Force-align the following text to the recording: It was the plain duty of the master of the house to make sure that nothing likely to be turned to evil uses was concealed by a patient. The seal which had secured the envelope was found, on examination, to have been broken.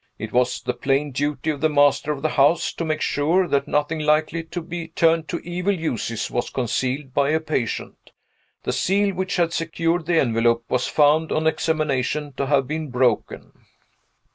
It 0.17 0.31
was 0.33 0.63
the 0.63 0.73
plain 0.73 1.11
duty 1.11 1.51
of 1.51 1.61
the 1.61 1.69
master 1.69 2.11
of 2.11 2.23
the 2.23 2.29
house 2.29 2.73
to 2.73 2.83
make 2.83 3.01
sure 3.01 3.47
that 3.47 3.67
nothing 3.67 3.99
likely 3.99 4.43
to 4.45 4.59
be 4.59 4.87
turned 4.87 5.27
to 5.27 5.37
evil 5.41 5.79
uses 5.79 6.31
was 6.31 6.49
concealed 6.49 7.13
by 7.13 7.29
a 7.29 7.39
patient. 7.39 8.09
The 8.63 8.73
seal 8.73 9.13
which 9.13 9.35
had 9.35 9.53
secured 9.53 10.07
the 10.07 10.19
envelope 10.19 10.65
was 10.67 10.87
found, 10.87 11.31
on 11.31 11.45
examination, 11.45 12.33
to 12.37 12.47
have 12.47 12.67
been 12.67 12.89
broken. 12.89 13.51